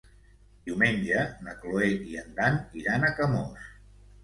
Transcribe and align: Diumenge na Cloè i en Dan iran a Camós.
Diumenge 0.69 1.25
na 1.49 1.53
Cloè 1.59 1.91
i 2.13 2.17
en 2.23 2.33
Dan 2.41 2.59
iran 2.83 3.09
a 3.09 3.15
Camós. 3.21 3.71